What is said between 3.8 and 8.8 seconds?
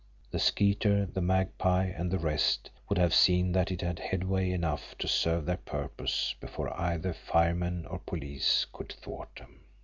had headway enough to serve their purpose before either firemen or police